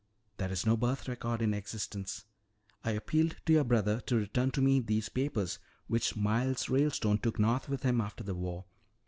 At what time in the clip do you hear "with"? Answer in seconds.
7.69-7.83